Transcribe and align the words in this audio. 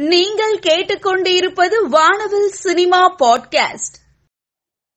நீங்கள் 0.00 0.58
கேட்டுக்கொண்டிருப்பது 0.58 1.88
வானவில் 1.88 2.48
சினிமா 2.48 3.16
பாட்காஸ்ட். 3.16 3.96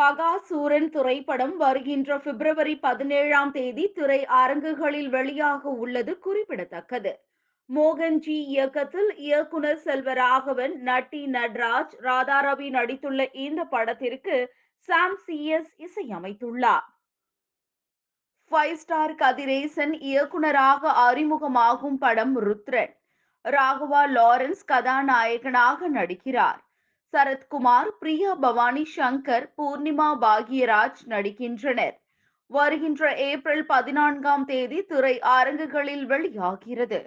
பகாசூரன் 0.00 0.88
திரைப்படம் 0.88 1.56
வருகின்ற 1.56 2.20
பிப்ரவரி 2.20 2.76
பதினேழாம் 2.76 3.52
தேதி 3.52 3.92
திரை 3.92 4.24
அரங்குகளில் 4.24 5.10
வெளியாக 5.10 5.60
உள்ளது 5.62 6.18
குறிப்பிடத்தக்கது. 6.18 7.20
மோகன்ஜி 7.74 8.38
இயக்கத்தில் 8.46 9.14
இயக்குனர் 9.16 9.80
செல்வராகவன் 9.84 10.76
நட்டி 10.84 11.26
நட்ராஜ் 11.26 11.94
ராதாரவி 12.02 12.70
நடித்துள்ள 12.70 13.28
இந்த 13.32 13.64
படத்திற்கு 13.64 14.52
சாம் 14.76 15.16
சி 15.16 15.46
எஸ் 15.46 15.74
இசையமைத்துள்ளார். 15.78 16.86
ஃபைவ் 18.50 18.74
ஸ்டார் 18.74 19.14
கதிரேசன் 19.14 20.00
இயக்குனராக 20.00 21.12
அறிமுகமாகும் 21.12 21.96
படம் 21.98 22.40
ருத்ரன். 22.40 23.02
ராகவா 23.44 24.02
லாரன்ஸ் 24.16 24.64
கதாநாயகனாக 24.66 25.88
நடிக்கிறார். 25.88 26.60
சரத்குமார் 27.12 27.90
பிரியா 28.00 28.34
பவானி 28.34 28.84
சங்கர் 28.96 29.46
பூர்ணிமா 29.56 30.08
பாக்யராஜ் 30.20 31.02
நடிக்கின்றனர். 31.08 31.96
வருகின்ற 32.46 33.14
ஏப்ரல் 33.14 33.66
பதினான்காம் 33.66 34.44
தேதி 34.44 34.82
திரை 34.82 35.20
அரங்குகளில் 35.20 36.06
வெளியாகிறது. 36.06 37.00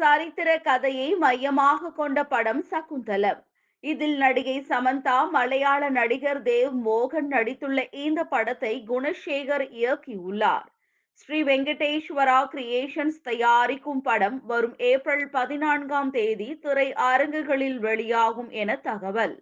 சரித்திர 0.00 0.58
கதையை 0.58 1.14
மையமாக 1.14 1.90
கொண்ட 1.90 2.24
படம் 2.24 2.62
சகுந்தலம். 2.70 3.40
இதில் 3.84 4.16
நடிகை 4.16 4.66
சமந்தா 4.68 5.30
மலையாள 5.30 5.88
நடிகர் 5.88 6.42
தேவ் 6.42 6.74
மோகன் 6.84 7.28
நடித்துள்ள 7.30 7.94
இந்த 7.94 8.24
படத்தை 8.24 8.84
குணசேகர் 8.88 9.66
இயக்கியுள்ளார். 9.80 10.68
ஸ்ரீ 11.14 11.42
வெங்கடேஸ்வரா 11.42 12.36
கிரியேஷன்ஸ் 12.52 13.18
தயாரிக்கும் 13.22 14.00
படம் 14.00 14.46
வரும் 14.46 14.78
ஏப்ரல் 14.78 15.28
பதினான்காம் 15.30 16.10
தேதி 16.10 16.58
திரை 16.58 16.92
அரங்குகளில் 16.92 17.78
வெளியாகும் 17.78 18.50
என 18.50 18.76
தகவல். 18.76 19.34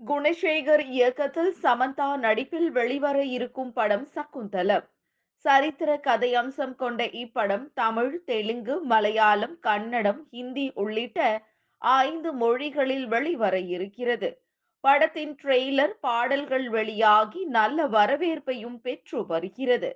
குணசேகர் 0.00 0.84
இயக்கத்தில் 0.86 1.54
சமந்தா 1.62 2.16
நடிப்பில் 2.16 2.70
வெளிவர 2.70 3.24
இருக்கும் 3.24 3.72
படம் 3.72 4.06
சகுந்தலம். 4.06 4.86
சரித்திர 5.36 6.00
கதையம்சம் 6.04 6.74
கொண்ட 6.74 7.04
இப்படம் 7.04 7.66
தமிழ் 7.74 8.24
தெலுங்கு 8.24 8.84
மலையாளம் 8.84 9.58
கன்னடம் 9.58 10.28
ஹிந்தி 10.30 10.72
உள்ளிட்ட 10.74 11.48
ஐந்து 11.78 12.32
மொழிகளில் 12.32 13.06
வெளிவர 13.06 13.58
இருக்கிறது. 13.58 14.30
படத்தின் 14.80 15.36
ட்ரெய்லர் 15.42 15.94
பாடல்கள் 16.00 16.68
வெளியாகி 16.68 17.44
நல்ல 17.44 17.86
வரவேற்பையும் 17.88 18.80
பெற்று 18.80 19.26
வருகிறது. 19.26 19.92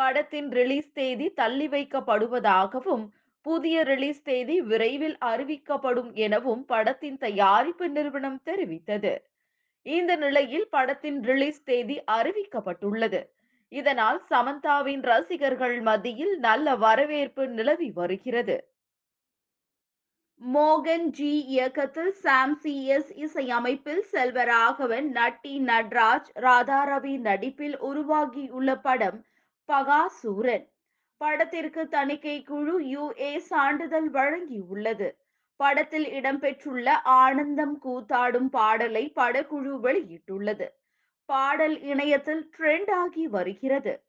படத்தின் 0.00 0.48
ரிலீஸ் 0.58 0.90
தேதி 0.98 1.26
தள்ளி 1.40 1.66
வைக்கப்படுவதாகவும் 1.68 3.04
புதிய 3.46 3.76
ரிலீஸ் 3.82 4.22
தேதி 4.28 4.56
விரைவில் 4.70 5.16
அறிவிக்கப்படும் 5.30 6.10
எனவும் 6.26 6.62
படத்தின் 6.64 7.18
தயாரிப்பு 7.24 7.86
நிறுவனம் 7.88 8.40
தெரிவித்தது. 8.48 9.12
இந்த 9.86 10.12
நிலையில் 10.24 10.66
படத்தின் 10.70 11.18
ரிலீஸ் 11.22 11.60
தேதி 11.64 11.96
அறிவிக்கப்பட்டுள்ளது. 12.16 13.20
இதனால் 13.72 14.18
சமந்தாவின் 14.30 15.02
ரசிகர்கள் 15.10 15.76
மத்தியில் 15.80 16.34
நல்ல 16.38 16.76
வரவேற்பு 16.84 17.44
நிலவி 17.58 17.88
வருகிறது. 18.00 18.56
மோகன் 20.40 21.06
ஜி 21.16 21.32
இயக்கத்தில் 21.54 22.12
சாம் 22.24 22.54
சி 22.62 22.74
எஸ் 22.96 23.10
இசையமைப்பில் 23.24 24.04
செல்வராகவன் 24.12 25.08
நட்டி 25.16 25.54
நட்ராஜ் 25.70 26.28
ராதாரவி 26.46 27.14
நடிப்பில் 27.28 27.76
உருவாகியுள்ள 27.88 28.76
படம் 28.86 29.18
பகாசூரன். 29.72 30.72
படத்திற்கு 31.16 31.88
தணிக்கை 31.88 32.42
குழு 32.42 32.80
யுஏ 32.80 33.36
சான்றிதழ் 33.36 34.10
வழங்கியுள்ளது. 34.10 35.16
படத்தில் 35.56 36.06
இடம்பெற்றுள்ள 36.06 36.88
ஆனந்தம் 37.02 37.80
கூத்தாடும் 37.82 38.48
பாடலை 38.48 39.12
படக்குழு 39.16 39.72
வெளியிட்டுள்ளது. 39.82 40.68
பாடல் 41.24 41.80
இணையத்தில் 41.80 42.50
ட்ரெண்ட் 42.58 42.90
ஆகி 42.90 43.28
வருகிறது. 43.28 44.07